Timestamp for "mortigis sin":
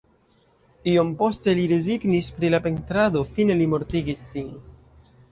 3.75-4.49